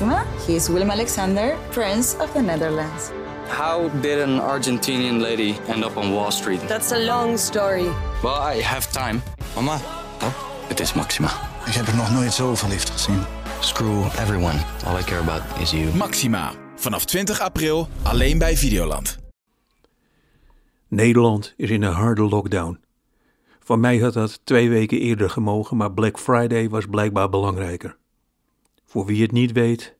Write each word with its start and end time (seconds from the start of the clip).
Maxima. 0.00 0.24
He 0.46 0.54
is 0.54 0.68
Willem 0.68 0.90
Alexander, 0.90 1.56
Prince 1.70 2.16
of 2.20 2.32
the 2.32 2.40
Netherlands. 2.40 3.10
How 3.48 3.88
did 4.00 4.20
an 4.20 4.38
Argentinian 4.40 5.20
lady 5.20 5.56
end 5.66 5.84
up 5.84 5.96
on 5.96 6.12
Wall 6.12 6.30
Street? 6.30 6.60
That's 6.68 6.92
a 6.92 6.98
long 6.98 7.38
story. 7.38 7.88
Well, 8.22 8.56
I 8.56 8.62
have 8.62 8.92
time. 8.92 9.22
Mama, 9.54 9.80
Oh, 10.22 10.32
het 10.68 10.80
is 10.80 10.92
Maxima. 10.94 11.28
ik 11.66 11.72
heb 11.72 11.86
er 11.86 11.96
nog 11.96 12.12
nooit 12.12 12.32
zo 12.32 12.54
verliefd 12.54 12.90
gezien. 12.90 13.18
Screw 13.60 14.04
everyone. 14.04 14.58
All 14.86 14.98
I 14.98 15.02
care 15.02 15.20
about 15.20 15.42
is 15.60 15.70
you. 15.70 15.94
Maxima. 15.96 16.52
Vanaf 16.76 17.04
20 17.04 17.40
april 17.40 17.88
alleen 18.02 18.38
bij 18.38 18.56
Videoland. 18.56 19.18
Nederland 20.88 21.54
is 21.56 21.70
in 21.70 21.82
een 21.82 21.92
harde 21.92 22.22
lockdown. 22.22 22.80
Van 23.64 23.80
mij 23.80 23.98
had 23.98 24.12
dat 24.12 24.40
twee 24.44 24.68
weken 24.68 24.98
eerder 24.98 25.30
gemogen, 25.30 25.76
maar 25.76 25.92
Black 25.92 26.18
Friday 26.18 26.68
was 26.68 26.86
blijkbaar 26.86 27.28
belangrijker. 27.28 27.96
Voor 28.88 29.06
wie 29.06 29.22
het 29.22 29.32
niet 29.32 29.52
weet, 29.52 29.96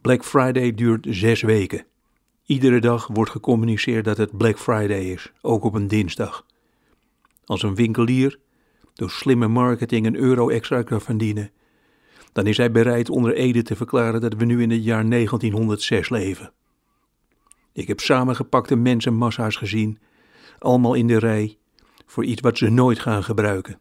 Black 0.00 0.24
Friday 0.24 0.74
duurt 0.74 1.06
zes 1.10 1.42
weken. 1.42 1.86
Iedere 2.46 2.80
dag 2.80 3.06
wordt 3.06 3.30
gecommuniceerd 3.30 4.04
dat 4.04 4.16
het 4.16 4.36
Black 4.36 4.58
Friday 4.58 5.04
is, 5.04 5.32
ook 5.40 5.64
op 5.64 5.74
een 5.74 5.88
dinsdag. 5.88 6.46
Als 7.44 7.62
een 7.62 7.74
winkelier 7.74 8.38
door 8.94 9.10
slimme 9.10 9.48
marketing 9.48 10.06
een 10.06 10.16
euro 10.16 10.48
extra 10.48 10.82
kan 10.82 11.00
verdienen, 11.00 11.50
dan 12.32 12.46
is 12.46 12.56
hij 12.56 12.70
bereid 12.70 13.10
onder 13.10 13.34
Ede 13.34 13.62
te 13.62 13.76
verklaren 13.76 14.20
dat 14.20 14.34
we 14.34 14.44
nu 14.44 14.62
in 14.62 14.70
het 14.70 14.84
jaar 14.84 15.08
1906 15.08 16.08
leven. 16.08 16.52
Ik 17.72 17.88
heb 17.88 18.00
samengepakte 18.00 18.76
mensenmassa's 18.76 19.56
gezien, 19.56 19.98
allemaal 20.58 20.94
in 20.94 21.06
de 21.06 21.18
rij, 21.18 21.58
voor 22.06 22.24
iets 22.24 22.40
wat 22.40 22.58
ze 22.58 22.68
nooit 22.68 22.98
gaan 22.98 23.24
gebruiken. 23.24 23.78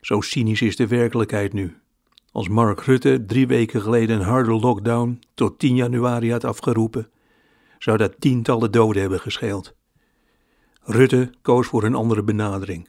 Zo 0.00 0.20
cynisch 0.20 0.62
is 0.62 0.76
de 0.76 0.86
werkelijkheid 0.86 1.52
nu. 1.52 1.81
Als 2.32 2.48
Mark 2.48 2.80
Rutte 2.80 3.24
drie 3.26 3.46
weken 3.46 3.80
geleden 3.80 4.16
een 4.16 4.26
harde 4.26 4.52
lockdown 4.52 5.20
tot 5.34 5.58
10 5.58 5.74
januari 5.74 6.30
had 6.30 6.44
afgeroepen, 6.44 7.10
zou 7.78 7.96
dat 7.96 8.14
tientallen 8.18 8.72
doden 8.72 9.00
hebben 9.00 9.20
gescheeld. 9.20 9.74
Rutte 10.82 11.30
koos 11.42 11.66
voor 11.66 11.84
een 11.84 11.94
andere 11.94 12.22
benadering. 12.22 12.88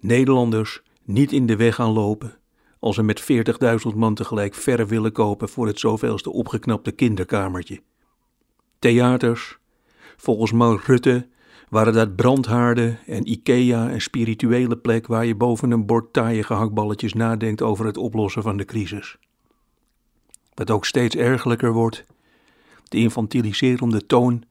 Nederlanders 0.00 0.82
niet 1.02 1.32
in 1.32 1.46
de 1.46 1.56
weg 1.56 1.74
gaan 1.74 1.92
lopen 1.92 2.38
als 2.78 2.94
ze 2.94 3.02
met 3.02 3.22
40.000 3.90 3.96
man 3.96 4.14
tegelijk 4.14 4.54
verf 4.54 4.88
willen 4.88 5.12
kopen 5.12 5.48
voor 5.48 5.66
het 5.66 5.78
zoveelste 5.78 6.32
opgeknapte 6.32 6.92
kinderkamertje. 6.92 7.82
Theaters, 8.78 9.58
volgens 10.16 10.52
Mark 10.52 10.84
Rutte, 10.84 11.28
waren 11.68 11.92
dat 11.92 12.16
brandhaarden 12.16 12.98
en 13.06 13.30
Ikea 13.30 13.90
een 13.90 14.00
spirituele 14.00 14.76
plek 14.76 15.06
waar 15.06 15.24
je 15.24 15.34
boven 15.34 15.70
een 15.70 15.86
bord 15.86 16.12
taaie 16.12 16.42
gehaktballetjes 16.42 17.12
nadenkt 17.12 17.62
over 17.62 17.86
het 17.86 17.96
oplossen 17.96 18.42
van 18.42 18.56
de 18.56 18.64
crisis. 18.64 19.16
Wat 20.54 20.70
ook 20.70 20.84
steeds 20.84 21.16
ergelijker 21.16 21.72
wordt, 21.72 22.04
de 22.88 22.98
infantiliserende 22.98 24.06
toon 24.06 24.44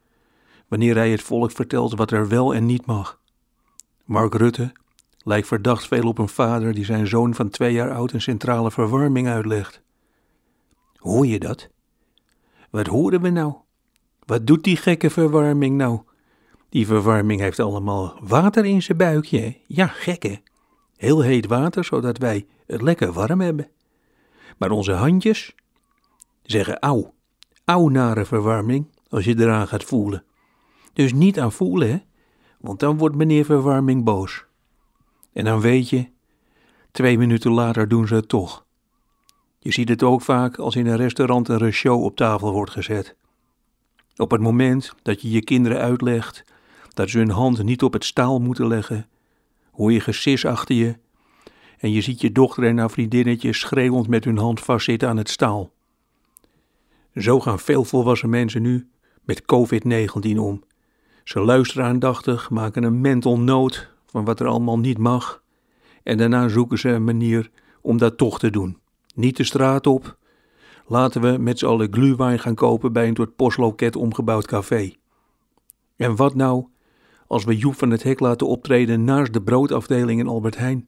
wanneer 0.68 0.96
hij 0.96 1.12
het 1.12 1.22
volk 1.22 1.52
vertelt 1.52 1.96
wat 1.96 2.12
er 2.12 2.28
wel 2.28 2.54
en 2.54 2.66
niet 2.66 2.86
mag. 2.86 3.20
Mark 4.06 4.34
Rutte 4.34 4.72
lijkt 5.24 5.48
verdacht 5.48 5.88
veel 5.88 6.08
op 6.08 6.18
een 6.18 6.30
vader 6.30 6.74
die 6.74 6.86
zijn 6.86 7.08
zoon 7.08 7.34
van 7.34 7.50
twee 7.50 7.74
jaar 7.74 7.92
oud 7.92 8.12
een 8.12 8.22
centrale 8.22 8.72
verwarming 8.72 9.28
uitlegt. 9.28 9.82
Hoor 10.96 11.28
je 11.28 11.40
dat? 11.40 11.70
Wat 12.70 12.88
horen 12.88 13.22
we 13.22 13.30
nou? 13.30 13.54
Wat 14.26 14.48
doet 14.48 14.64
die 14.64 14.78
gekke 14.78 15.10
verwarming 15.10 15.78
nou? 15.78 16.02
Die 16.74 16.86
verwarming 16.86 17.40
heeft 17.40 17.60
allemaal 17.60 18.18
water 18.22 18.66
in 18.66 18.82
zijn 18.82 18.98
buikje. 18.98 19.58
Ja, 19.68 19.88
gekke. 19.88 20.42
Heel 20.96 21.22
heet 21.22 21.48
water, 21.48 21.86
zodat 21.86 22.18
wij 22.18 22.46
het 22.68 22.82
lekker 22.82 23.12
warm 23.12 23.42
hebben. 23.42 23.70
Maar 24.58 24.72
onze 24.72 24.92
handjes 24.92 25.56
zeggen 26.44 26.80
auw. 26.80 27.14
Auw 27.66 27.88
nare 27.88 28.26
verwarming 28.26 28.88
als 29.10 29.26
je 29.26 29.40
eraan 29.40 29.68
gaat 29.68 29.84
voelen. 29.84 30.24
Dus 30.94 31.14
niet 31.14 31.40
aan 31.40 31.52
voelen, 31.52 31.90
hè? 31.90 31.98
Want 32.60 32.80
dan 32.80 32.98
wordt 32.98 33.16
meneer 33.16 33.46
verwarming 33.46 34.04
boos. 34.04 34.46
En 35.34 35.46
dan 35.46 35.62
weet 35.62 35.90
je, 35.90 36.10
twee 36.92 37.18
minuten 37.18 37.52
later 37.52 37.88
doen 37.88 38.08
ze 38.08 38.16
het 38.16 38.30
toch. 38.30 38.66
Je 39.60 39.72
ziet 39.72 39.90
het 39.90 40.04
ook 40.04 40.22
vaak 40.22 40.58
als 40.58 40.76
in 40.76 40.88
een 40.88 40.98
restaurant 40.98 41.48
een 41.48 41.72
show 41.72 42.04
op 42.04 42.16
tafel 42.16 42.52
wordt 42.52 42.72
gezet. 42.72 43.16
Op 44.16 44.32
het 44.32 44.42
moment 44.42 44.94
dat 45.02 45.22
je 45.22 45.30
je 45.30 45.44
kinderen 45.44 45.80
uitlegt 45.80 46.52
dat 46.94 47.10
ze 47.10 47.18
hun 47.18 47.30
hand 47.30 47.64
niet 47.64 47.84
op 47.84 47.94
het 47.94 48.06
staal 48.06 48.40
moeten 48.40 48.68
leggen, 48.68 49.08
hoor 49.72 49.92
je 49.92 50.00
gesis 50.00 50.46
achter 50.46 50.76
je 50.76 50.96
en 51.80 51.92
je 51.92 52.02
ziet 52.02 52.22
je 52.22 52.32
dochter 52.32 52.64
en 52.64 52.78
haar 52.78 52.92
vriendinnetje 52.92 53.54
schreeuwend 53.54 54.08
met 54.08 54.24
hun 54.24 54.38
hand 54.38 54.60
vastzitten 54.60 55.10
aan 55.10 55.18
het 55.18 55.30
staal. 55.30 55.72
Zo 57.16 57.40
gaan 57.40 57.60
veel 57.60 57.84
volwassen 57.84 58.30
mensen 58.30 58.62
nu 58.62 58.88
met 59.24 59.42
COVID-19 59.42 60.38
om. 60.38 60.64
Ze 61.24 61.40
luisteren 61.40 61.86
aandachtig, 61.86 62.50
maken 62.50 62.84
een 62.84 63.02
mental 63.02 63.40
note 63.40 63.88
van 64.06 64.26
wat 64.26 64.40
er 64.40 64.48
allemaal 64.48 64.80
niet 64.80 64.98
mag 64.98 65.44
en 66.04 66.18
daarna 66.18 66.48
zoeken 66.48 66.80
ze 66.80 66.90
een 66.90 67.04
manier 67.04 67.52
om 67.82 67.98
dat 67.98 68.18
toch 68.18 68.40
te 68.40 68.50
doen. 68.50 68.78
Niet 69.16 69.38
de 69.38 69.44
straat 69.44 69.88
op, 69.88 70.18
laten 70.88 71.22
we 71.22 71.38
met 71.38 71.60
z'n 71.60 71.66
allen 71.66 71.94
glühwein 71.94 72.40
gaan 72.40 72.56
kopen 72.56 72.94
bij 72.94 73.08
een 73.08 73.14
tot 73.14 73.36
postloket 73.36 73.96
omgebouwd 73.96 74.48
café. 74.48 74.94
En 75.96 76.16
wat 76.16 76.36
nou 76.36 76.66
als 77.34 77.44
we 77.44 77.58
Joep 77.58 77.76
van 77.76 77.90
het 77.90 78.04
Hek 78.04 78.20
laten 78.20 78.48
optreden 78.48 79.04
naast 79.04 79.34
de 79.34 79.42
broodafdeling 79.42 80.20
in 80.20 80.28
Albert 80.28 80.58
Heijn? 80.58 80.88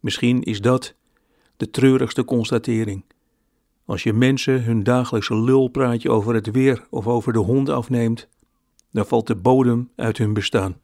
Misschien 0.00 0.42
is 0.42 0.60
dat 0.60 0.94
de 1.56 1.70
treurigste 1.70 2.24
constatering. 2.24 3.04
Als 3.84 4.02
je 4.02 4.12
mensen 4.12 4.64
hun 4.64 4.82
dagelijkse 4.82 5.36
lulpraatje 5.36 6.10
over 6.10 6.34
het 6.34 6.50
weer 6.50 6.86
of 6.90 7.06
over 7.06 7.32
de 7.32 7.38
honden 7.38 7.74
afneemt, 7.74 8.28
dan 8.90 9.06
valt 9.06 9.26
de 9.26 9.36
bodem 9.36 9.90
uit 9.96 10.18
hun 10.18 10.32
bestaan. 10.32 10.80